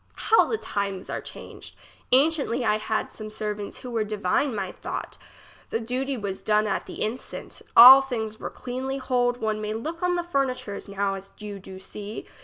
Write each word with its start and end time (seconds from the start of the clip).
How 0.15 0.47
the 0.47 0.57
times 0.57 1.11
are 1.11 1.21
changed! 1.21 1.75
Anciently 2.11 2.65
I 2.65 2.79
had 2.79 3.11
some 3.11 3.29
servants 3.29 3.77
who 3.77 3.91
were 3.91 4.03
divine 4.03 4.55
my 4.55 4.71
thought. 4.71 5.19
The 5.69 5.79
duty 5.79 6.17
was 6.17 6.41
done 6.41 6.65
at 6.65 6.87
the 6.87 7.03
instant, 7.03 7.61
all 7.77 8.01
things 8.01 8.39
were 8.39 8.49
cleanly 8.49 8.97
hold 8.97 9.37
one 9.41 9.61
may 9.61 9.73
look 9.73 10.01
on 10.01 10.15
the 10.15 10.23
fur 10.23 10.47
nitures 10.47 10.89
now 10.89 11.13
as 11.13 11.29
you 11.37 11.59
do 11.59 11.77
see. 11.77 12.25